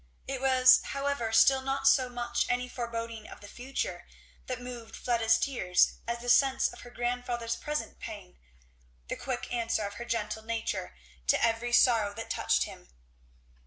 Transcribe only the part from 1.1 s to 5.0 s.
still not so much any foreboding of the future that moved